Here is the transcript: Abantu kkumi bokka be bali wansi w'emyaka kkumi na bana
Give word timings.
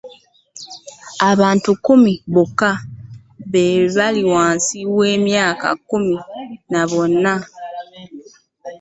Abantu 1.31 1.69
kkumi 1.75 2.13
bokka 2.33 2.71
be 3.51 3.63
bali 3.95 4.21
wansi 4.33 4.77
w'emyaka 4.95 5.67
kkumi 5.79 6.17
na 6.71 6.81
bana 6.91 7.33